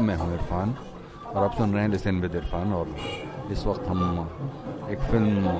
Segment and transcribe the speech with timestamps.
[0.00, 0.74] मैं हूँ इरफान,
[1.26, 2.94] और आप सुन रहे हैं लिसन विद इरफान, और
[3.52, 5.52] इस वक्त हम एक फ़िल्म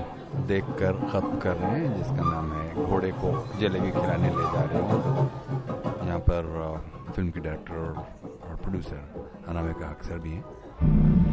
[0.46, 4.82] देखकर ख़त्म कर रहे हैं, जिसका नाम है घोड़े को जलेबी खिलाने ले जा रहे
[4.82, 6.42] हैं। यहाँ पर
[7.14, 11.29] फ़िल्म के डायरेक्टर और प्रोड्यूसर अनामिका अक्सर भी हैं।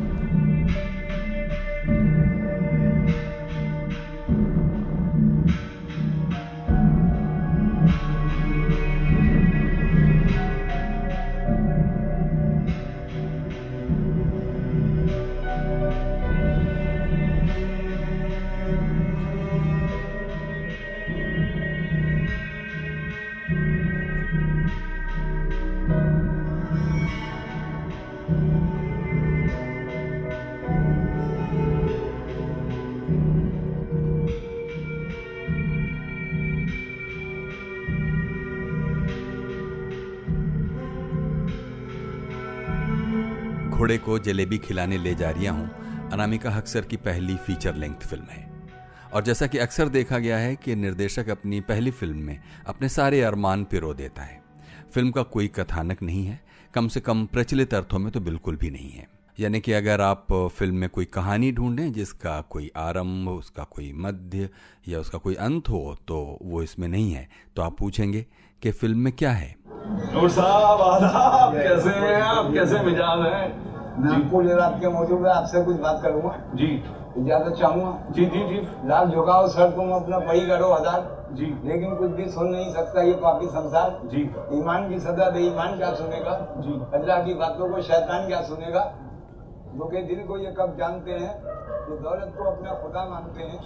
[43.78, 45.70] घोड़े को जलेबी खिलाने ले जा रहा हूँ।
[46.10, 48.52] अनामिका हक्सर की पहली फीचर लेंथ फ़िल्म है।
[49.14, 53.22] और जैसा कि अक्सर देखा गया है कि निर्देशक अपनी पहली फ़िल्म में अपने सारे
[53.22, 54.42] अरमान पिरो देता है।
[54.94, 56.40] फ़िल्म का कोई कथानक नहीं है।
[56.74, 59.08] कम से कम प्रचलित अर्थों में तो बिल्कुल भी नहीं है।
[59.40, 64.50] यानी कि अगर आप फ़िल्म में कोई कहानी ढूंढें, जिसका कोई आरंभ, उसका कोई मध्य
[64.88, 68.26] या उसका कोई अंत हो तो वो इसमें नहीं है। तो आप पूछेंगे
[68.62, 69.56] कि फ़िल्म में क्या है?
[69.70, 71.54] साहब, आदाब!
[71.54, 72.54] कैसे हैं आप?
[72.54, 73.67] कैसे मिजाज हैं?
[73.98, 76.66] मैं आपको आपके मौजूद है आपसे कुछ बात करूँगा। जी।
[77.18, 81.96] इजाज़त चाहूँगा। जी जी जी। लाल झुकाओ सर तुम अपना पही करो हज़ार जी। लेकिन
[81.96, 84.22] कुछ भी सुन नहीं सकता ये पापी संसार। जी।
[84.58, 86.36] ईमान की सदा दे ईमान क्या सुनेगा?
[86.58, 88.84] जी। अल्लाह की बातों को शैतान क्या सुनेगा?
[89.76, 91.34] दुखे दिल को ये कब जानते हैं?
[91.90, 93.60] ये दौलत को अपना खुदा मानते हैं।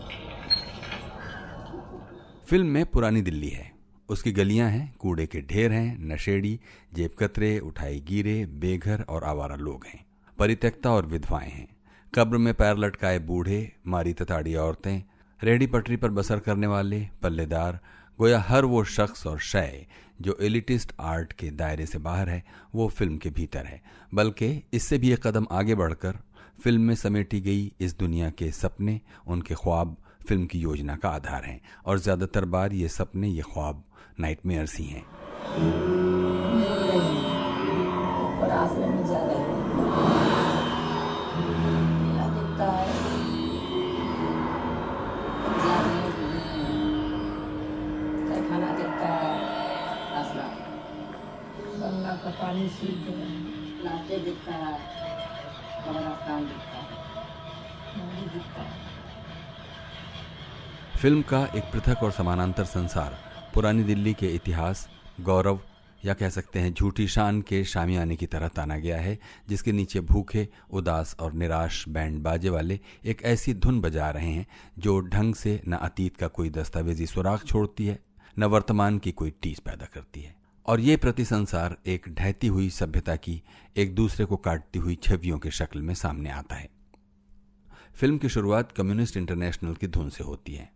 [2.48, 3.70] फ़िल्म में पुरानी दिल्ली है।
[4.10, 6.60] उसकी गलियाँ हैं कूड़े के ढेर हैं नशेड़ी
[6.94, 10.00] जेब कतरे उठाई गिरे बेघर और आवारा लोग हैं।
[10.42, 11.68] परित्यक्ता और विधवाएँ हैं
[12.14, 13.58] कब्र में पैर लटकाए बूढ़े
[13.88, 15.02] मारी तताड़ी औरतें
[15.40, 17.80] रेहड़ी पटरी पर बसर करने वाले पल्लेदार
[18.20, 19.86] गोया हर वो शख्स और शय
[20.22, 22.44] जो एलिटिस्ट आर्ट के दायरे से बाहर है
[22.76, 23.82] वो फ़िल्म के भीतर है
[24.14, 26.18] बल्कि इससे भी एक कदम आगे बढ़कर
[26.64, 29.96] फ़िल्म में समेटी गई इस दुनिया के सपने उनके ख्वाब
[30.28, 33.84] फ़िल्म की योजना का आधार हैं और ज़्यादातर बार ये सपने ये ख्वाब
[34.20, 35.06] नाइटमेयर्स ही हैं
[52.30, 53.30] पानी शुद्ध है।
[53.84, 54.80] नाचे दिखता है।
[55.88, 56.92] कब्रस्तान दिखता है।
[58.34, 58.82] दिखता है।
[60.98, 63.18] फ़िल्म का एक पृथक और समानांतर संसार
[63.54, 64.90] पुरानी दिल्ली के इतिहास
[65.22, 65.60] गौरव
[66.06, 70.00] या कह सकते हैं झूठी शान के शामियाने की तरह ताना गया है जिसके नीचे
[70.00, 74.48] भूखे उदास और निराश बैंड बाजे वाले एक ऐसी धुन बजा रहे हैं
[74.80, 78.00] जो ढंग से न अतीत का कोई दस्तावेजी सुराग छोड़ती है
[78.40, 80.41] न वर्तमान की कोई टीस पैदा करती है।
[80.72, 83.42] और ये प्रति संसार एक ढहती हुई सभ्यता की
[83.78, 86.70] एक दूसरे को काटती हुई छवियों की शक्ल में सामने आता है।
[87.96, 90.70] फ़िल्म की शुरुआत कम्युनिस्ट इंटरनेशनल की धुन से होती है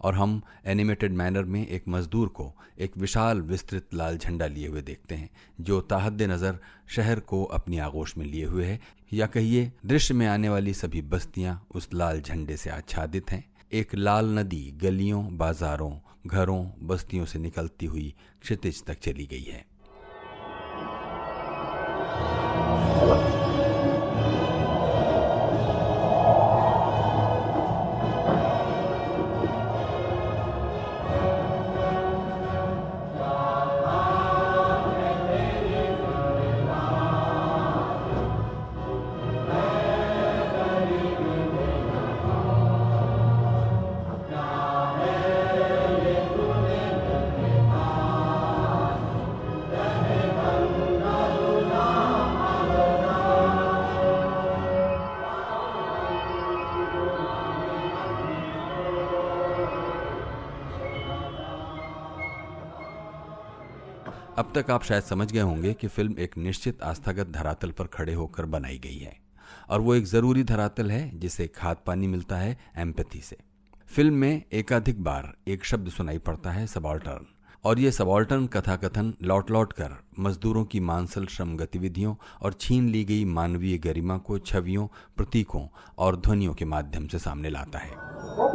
[0.00, 4.82] और हम एनिमेटेड मैनर में एक मजदूर को एक विशाल विस्तृत लाल झंडा लिए हुए
[4.82, 5.30] देखते हैं,
[5.60, 6.58] जो ताहद नज़र
[6.88, 8.80] शहर को अपनी आगोश में लिए हुए है।
[9.12, 13.94] या कहिए, दृश्य में आने वाली सभी बस्तियाँ उस लाल झंडे से आच्छादित हैं। एक
[13.94, 19.64] लाल नदी, गलियों, बाजारों घरों बस्तियों से निकलती हुई क्षितिज तक चली गई है।
[64.56, 68.44] तक आप शायद समझ गए होंगे कि फ़िल्म एक निश्चित आस्थागत धरातल पर खड़े होकर
[68.46, 69.16] बनाई गई है,
[69.70, 73.36] और वो एक ज़रूरी धरातल है जिसे खाद पानी मिलता है एम्पैथी से।
[73.90, 77.26] फ़िल्म में एकाधिक बार एक शब्द सुनाई पड़ता है, सबॉल्टर्न,
[77.64, 83.04] और ये सबॉल्टर्न कथाकथन लौट लौट कर मजदूरों की मानसल श्रम गतिविधियों और छीन ली
[83.04, 84.86] गई मानवीय गरिमा को छवियों,
[85.16, 85.66] प्रतीकों
[85.98, 88.46] और ध्वनियों के माध्यम से सामने लाता है। ओ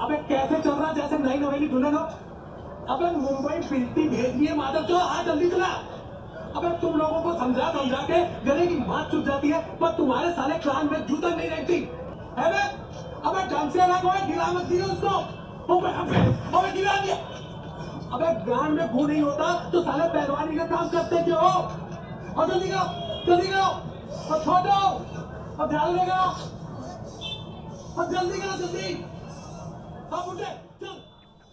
[0.00, 2.02] अबे चलो चल कैसे चल रहा जैसे नई नवेली दुल्हन हो
[2.94, 5.66] अबे मुंबई पिलती भेज दिए, माधव तो आज जल्दी चला।
[6.56, 10.30] अबे तुम लोगों को समझा समझा के गले की बात चुप जाती है, पर तुम्हारे
[10.30, 11.76] साले क्लान में जूता नहीं रहती।
[12.38, 12.62] है बे
[13.28, 15.14] अबे ढंग से अलग हो गिरा मत दिया उसको
[15.76, 16.18] अबे अबे
[16.58, 17.16] अबे गिरा दिया।
[18.14, 21.52] अबे गान में खून नहीं होता तो साले पहलवानी का काम करते क्यों हो?
[22.36, 22.84] और जल्दी करो
[23.26, 23.68] जल्दी करो।
[24.30, 24.80] और छोड़। दो
[25.62, 26.20] और ध्यान देगा
[27.98, 29.09] और जल्दी करो, जल्दी। चल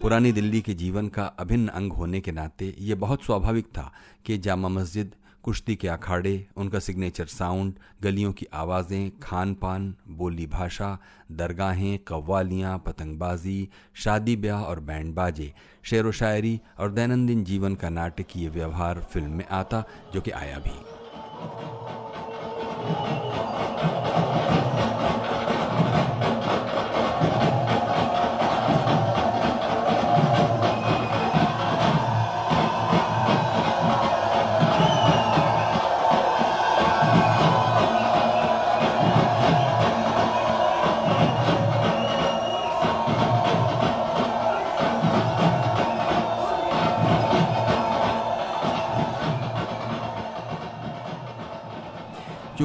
[0.01, 3.92] पुरानी दिल्ली के जीवन का अभिन्न अंग होने के नाते ये बहुत स्वाभाविक था
[4.25, 5.12] कि जामा मस्जिद,
[5.44, 7.74] कुश्ती के अखाड़े, उनका सिग्नेचर साउंड
[8.04, 10.98] गलियों की आवाज़ें खान पान बोली भाषा,
[11.31, 17.89] दरगाहें, कव्वालियाँ, पतंगबाजी, शादी ब्याह और बैंड बाजे शेर व शायरी और दैनंदिन जीवन का
[17.89, 19.83] नाटकीय व्यवहार फ़िल्म में आता,
[20.13, 20.75] जो कि आया भी।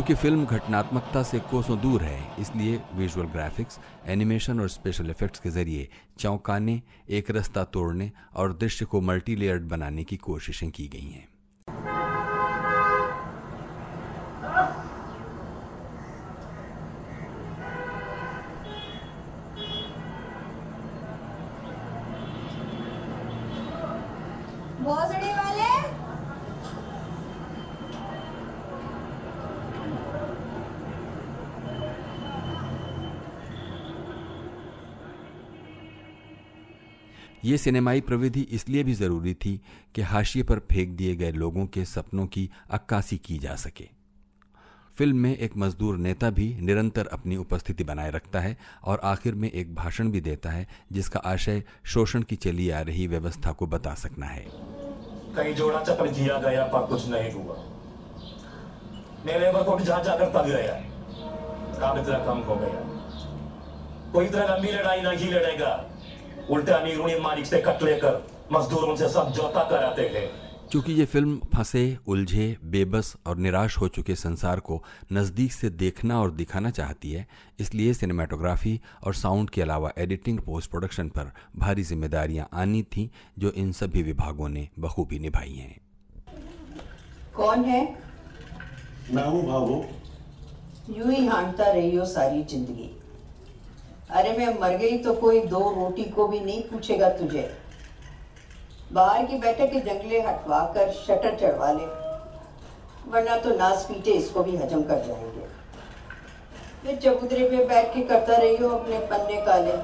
[0.03, 3.79] क्योंकि फ़िल्म घटनात्मकता से कोसों दूर है, इसलिए विजुअल ग्राफिक्स
[4.11, 5.89] एनिमेशन और स्पेशल इफेक्ट्स के ज़रिए
[6.19, 11.29] चौंकाने, एक रास्ता तोड़ने और दृश्य को मल्टीलेयर्ड बनाने की कोशिशें की गई हैं
[24.85, 25.71] भोसड़ी वाले
[37.53, 39.61] ये सिनेमाई प्रविधि इसलिए भी ज़रूरी थी
[39.95, 43.85] कि हाशिए पर फेंक दिए गए लोगों के सपनों की अक्कासी की जा सके।
[44.99, 49.51] फ़िल्म में एक मजदूर नेता भी निरंतर अपनी उपस्थिति बनाए रखता है और आखिर में
[49.51, 53.95] एक भाषण भी देता है, जिसका आशय शोषण की चली आ रही व्यवस्था को बता
[53.95, 54.47] सकना है।
[55.37, 57.57] कई जोड़ा चक्र किया गया, पर कुछ नहीं हुआ।
[59.27, 60.75] मेरे को जहाँ जाकर तब गया
[61.81, 62.91] काम इतना कम हो गया।
[64.13, 65.92] कोई इतना लंबी लड़ाई नहीं लड़ेगा।
[66.53, 68.23] उल्टे अमीरूनी मालिक से कट लेकर
[68.53, 70.27] मजदूरों से समझौता कराते थे
[70.71, 74.83] क्योंकि ये फ़िल्म फंसे उलझे बेबस और निराश हो चुके संसार को
[75.13, 77.27] नज़दीक से देखना और दिखाना चाहती है
[77.61, 83.09] इसलिए सिनेमाटोग्राफी और साउंड के अलावा एडिटिंग पोस्ट प्रोडक्शन पर भारी जिम्मेदारियाँ आनी थीं
[83.39, 85.81] जो इन सभी विभागों ने बखूबी निभाई हैं।
[87.37, 87.83] कौन है?
[89.11, 89.85] मैं हूँ भावो।
[90.91, 92.91] यूँ ही हांटता रही हो सारी ज़िंदगी।
[94.12, 97.50] अरे मैं मर गई तो कोई दो रोटी को भी नहीं पूछेगा तुझे।
[98.93, 101.87] बाहर की बैठक के जंगले हटवा कर शटर चढ़वा ले,
[103.12, 105.47] वरना तो नास पीटे इसको भी हजम कर जाएँगे।
[106.82, 109.76] फिर चबूतरे पे बैठ के करता रही हो अपने पन्ने काले।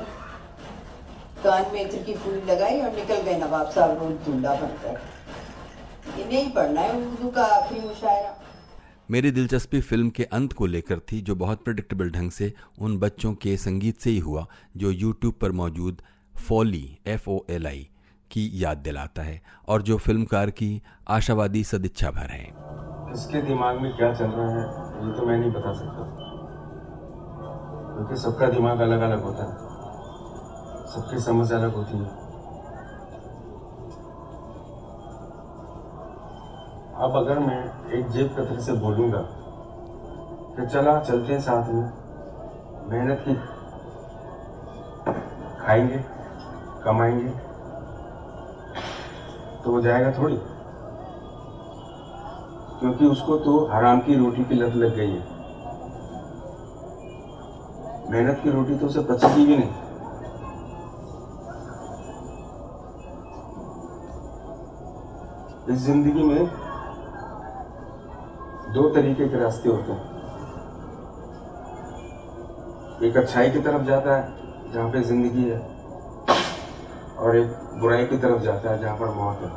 [1.43, 6.43] कान में इत्र की फूल लगाई और निकल गए नवाब साहब रोज दूल्हा बनकर। इन्हें
[6.43, 8.35] ही पढ़ना है उर्दू का आखिरी मुशायरा।
[9.11, 13.35] मेरी दिलचस्पी फ़िल्म के अंत को लेकर थी, जो बहुत प्रिडिक्टेबल ढंग से उन बच्चों
[13.35, 14.47] के संगीत से ही हुआ,
[14.77, 16.03] जो यूट्यूब पर मौजूद
[16.49, 17.89] Foli F O L I
[18.31, 22.45] की याद दिलाता है, और जो फिल्मकार की आशावादी सदिच्छा भर है।
[23.13, 24.63] इसके दिमाग में क्या चल रहा है,
[25.07, 26.15] ये तो मैं नहीं बता सकता।
[27.95, 29.69] क्योंकि सबका दिमाग अलग अलग होता है।
[30.93, 32.28] सबकी समझ अलग होती है।
[36.99, 39.19] अब अगर मैं एक जेब कतरे से बोलूँगा
[40.57, 41.91] कि चला, चलते हैं साथ में।
[42.89, 43.35] मेहनत की।
[45.61, 46.05] खाएँगे,
[46.85, 47.29] कमाएँगे।
[49.65, 50.37] तो वो जाएगा थोड़ी।
[52.81, 55.39] क्योंकि उसको तो हराम की रोटी की लत लग गई है।
[58.11, 59.71] मेहनत की रोटी तो उसे पचेगी भी नहीं।
[65.69, 66.68] इस ज़िंदगी में
[68.69, 70.17] दो तरीके के रास्ते होते हैं।
[73.03, 75.59] एक अच्छाई की तरफ़ जाता है, जहाँ पे ज़िंदगी है,
[77.19, 79.51] और एक बुराई की तरफ़ जाता है, जहाँ पर मौत है।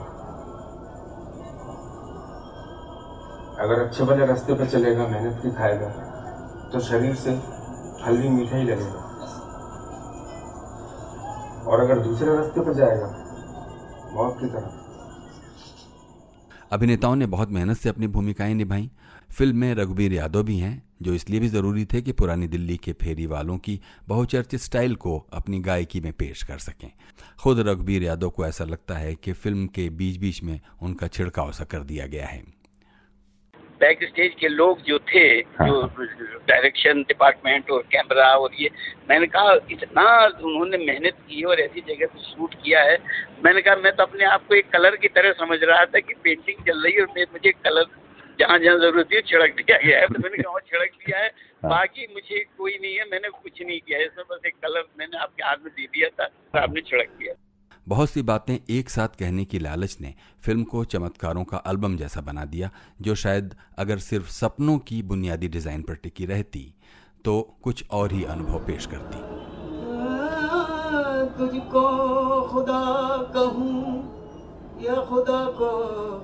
[3.60, 5.88] अगर अच्छे भले रास्ते पे चलेगा, मेहनत की खाएगा
[6.74, 7.32] तो शरीर से
[8.01, 9.00] फल भी मीठा ही लगेगा।
[11.63, 13.08] और अगर दूसरे रास्ते पर जाएगा,
[14.13, 14.80] मौत की तरफ़
[16.72, 18.92] अभिनेताओं ने बहुत मेहनत से अपनी भूमिकाएँ निभाई।
[19.32, 22.94] फ़िल्म में रघुबीर यादव भी हैं, जो इसलिए भी ज़रूरी थे कि पुरानी दिल्ली के
[22.94, 26.92] फेरी वालों की बहुचर्चित स्टाइल को अपनी गायकी में पेश कर सकें।
[27.40, 31.51] खुद रघुबीर यादव को ऐसा लगता है कि फ़िल्म के बीच बीच में उनका छिड़काव
[31.51, 32.61] सा कर दिया गया है।
[33.81, 35.19] बैक स्टेज के लोग जो थे
[35.59, 35.88] हाँ। जो
[36.47, 38.69] डायरेक्शन डिपार्टमेंट और कैमरा और ये
[39.09, 42.97] मैंने कहा इतना उन्होंने मेहनत की और ऐसी जगह पे शूट किया है।
[43.45, 46.13] मैंने कहा मैं तो अपने आप को एक कलर की तरह समझ रहा था कि
[46.23, 47.85] पेंटिंग चल रही है और मैं मुझे कलर
[48.39, 51.27] जहाँ जहाँ ज़रूरत थी छिड़क दिया गया है। तो मैंने कहा "हाँ, छिड़क दिया है?
[51.27, 54.83] हाँ। बाकी मुझे कोई नहीं है मैंने कुछ नहीं किया है। इसमें बस एक कलर
[55.00, 57.33] मैंने आपके हाथ में दे दिया था आपने छिड़क दिया
[57.91, 62.21] बहुत सी बातें एक साथ कहने की लालच ने फ़िल्म को चमत्कारों का एल्बम जैसा
[62.21, 62.69] बना दिया,
[63.01, 66.62] जो शायद अगर सिर्फ़ सपनों की बुनियादी डिज़ाइन पर टिकी रहती
[67.25, 67.33] तो
[67.63, 69.19] कुछ और ही अनुभव पेश करती।
[71.38, 71.83] तुझको
[72.51, 72.79] खुदा
[74.83, 75.71] या खुदा को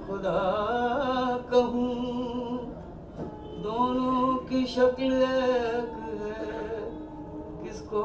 [0.07, 0.39] खुदा
[1.51, 1.91] कहूँ,
[3.63, 6.47] दोनों की शक्ल एक है,
[7.63, 8.03] किसको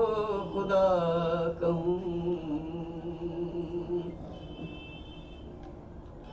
[0.52, 0.85] खुदा
[1.62, 2.62] कहूँ?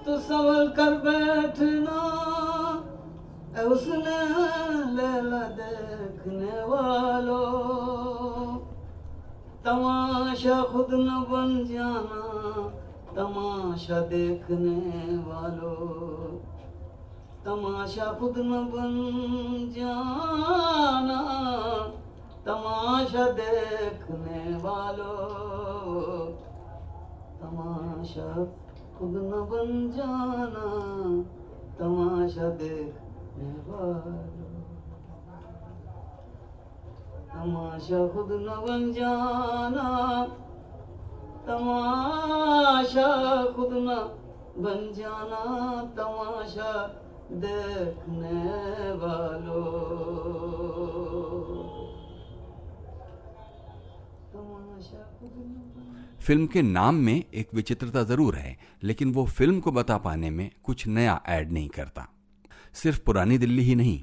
[0.09, 1.97] तो संभल कर बैठना
[3.63, 4.19] उसने
[4.95, 8.57] लैला देखने वालों।
[9.65, 12.23] तमाशा खुद न बन जाना,
[13.15, 14.77] तमाशा देखने
[15.17, 16.37] वालों।
[17.45, 18.93] तमाशा खुद न बन
[19.77, 21.19] जाना,
[22.45, 26.25] तमाशा देखने वालों।
[27.41, 28.47] तमाशा
[28.99, 30.63] खुद न बन जाना
[31.79, 34.63] तमाशा देखने वालों
[37.31, 39.87] तमाशा खुद न बन जाना
[41.47, 43.07] तमाशा
[43.55, 43.95] खुद न
[44.59, 45.41] बन जाना
[45.97, 46.71] तमाशा
[47.39, 48.43] देखने
[48.99, 49.79] वालों।
[56.21, 60.49] फ़िल्म के नाम में एक विचित्रता ज़रूर है, लेकिन वो फ़िल्म को बता पाने में
[60.63, 62.07] कुछ नया ऐड नहीं करता।
[62.73, 63.99] सिर्फ़ पुरानी दिल्ली ही नहीं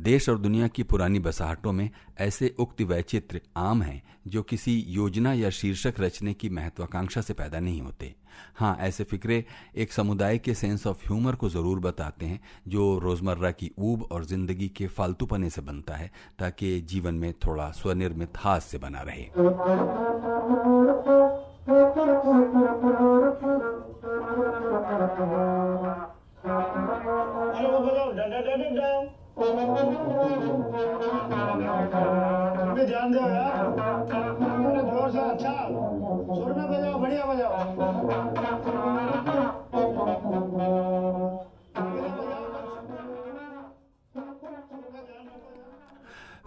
[0.00, 1.88] देश और दुनिया की पुरानी बसाहटों में
[2.18, 7.60] ऐसे उक्त वैचित्र आम हैं, जो किसी योजना या शीर्षक रचने की महत्वाकांक्षा से पैदा
[7.60, 8.14] नहीं होते।
[8.56, 9.44] हाँ ऐसे फिक्रे
[9.76, 14.24] एक समुदाय के सेंस ऑफ़ ह्यूमर को ज़रूर बताते हैं, जो रोज़मर्रा की ऊब और
[14.24, 19.28] ज़िंदगी के फालतूपने से बनता है, ताकि जीवन में थोड़ा स्वनिर्मित हास्य बना रहे।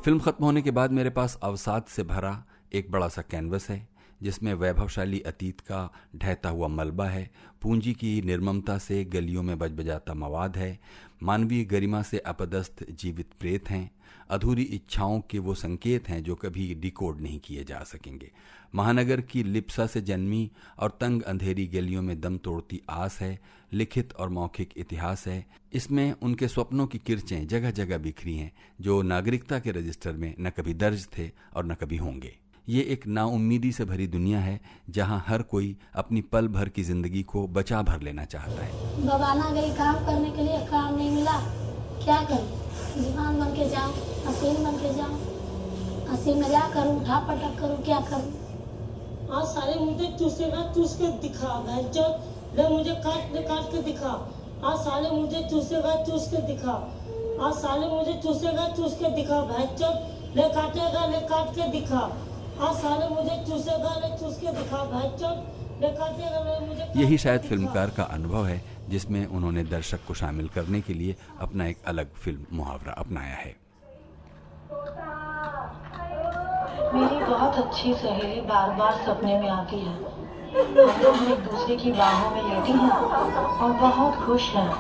[0.04, 3.93] फ़िल्म खत्म होने के बाद मेरे पास अवसाद से भरा एक बड़ा सा कैनवस है।
[4.24, 7.30] जिसमें वैभवशाली अतीत का ढहता हुआ मलबा है,
[7.62, 10.80] पूंजी की निर्ममता से गलियों में बज बजाता मवाद है,
[11.24, 13.92] मानवीय गरिमा से अपदस्थ जीवित प्रेत हैं,
[14.30, 18.32] अधूरी इच्छाओं के वो संकेत हैं जो कभी डिकोड नहीं किए जा सकेंगे।
[18.76, 23.40] महानगर की लिप्सा से जन्मी और तंग अंधेरी गलियों में दम तोड़ती आस है,
[23.74, 28.52] लिखित और मौखिक इतिहास है। इसमें उनके स्वप्नों की किरचें जगह जगह बिखरी हैं,
[28.82, 33.06] जो नागरिकता के रजिस्टर में न कभी दर्ज थे और न कभी होंगे। ये एक
[33.08, 37.82] नाउम्मीदी से भरी दुनिया है जहाँ हर कोई अपनी पल भर की ज़िंदगी को बचा
[37.82, 41.34] भर लेना चाहता है। बबाना गई काम करने के लिए काम नहीं मिला।
[42.04, 42.48] क्या करूँ?
[42.96, 43.94] दीवान बन के जाऊँ?
[44.28, 45.20] हसीन बन के जाऊँ?
[46.10, 46.96] हँसी मज़ाक करूँ?
[47.02, 47.84] उठा पटक करूँ?
[47.84, 48.32] क्या करूँ?
[49.34, 52.08] आज सारे मुझे चूसेगा चूस के दिखा मैं जो
[52.58, 54.18] ले मुझे काट ले काट के दिखा।
[54.64, 56.74] आज साले मुझे चूसेगा चूस के दिखा।
[57.46, 59.90] आज साले मुझे चूसेगा चूस के दिखा भैंचो
[60.36, 62.04] ले काटेगा ले काट के दिखा।
[62.74, 65.20] साले मुझे चूसेगा चूस के दिखा काट
[66.98, 71.66] यही शायद। फिल्मकार का अनुभव है जिसमें उन्होंने दर्शक को शामिल करने के लिए अपना
[71.66, 73.56] एक अलग फ़िल्म मुहावरा अपनाया है।
[76.94, 81.92] मेरी बहुत अच्छी सहेली बार बार सपने में आती है। हम दोनों एक दूसरे की
[81.92, 82.92] बाहों में लेटी हैं
[83.62, 84.74] और बहुत खुश हैं।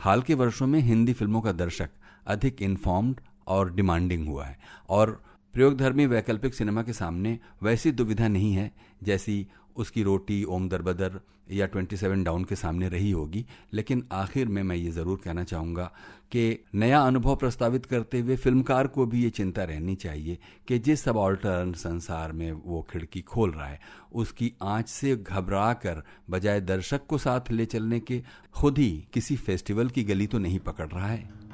[0.00, 1.90] हाल के वर्षों में हिंदी फ़िल्मों का दर्शक
[2.26, 5.22] अधिक इन्फॉर्म्ड और डिमांडिंग हुआ है। और
[5.54, 9.46] प्रयोगधर्मी वैकल्पिक सिनेमा के सामने वैसी दुविधा नहीं है जैसी
[9.80, 11.20] उसकी रोटी, ओम दरबदर
[11.52, 15.84] या 27 डाउन के सामने रही होगी। लेकिन आखिर में मैं ये ज़रूर कहना चाहूँगा
[16.32, 21.02] कि नया अनुभव प्रस्तावित करते हुए फिल्मकार को भी ये चिंता रहनी चाहिए कि जिस
[21.02, 23.80] सब ऑल्टर्न संसार में वो खिड़की खोल रहा है,
[24.12, 28.22] उसकी आँच से घबरा कर बजाय दर्शक को साथ ले चलने के
[28.54, 31.49] खुद ही किसी फेस्टिवल की गली तो नहीं पकड़ रहा है।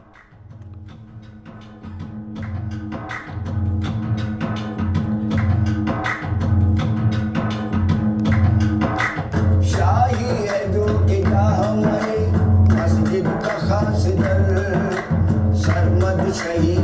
[16.36, 16.75] Israel.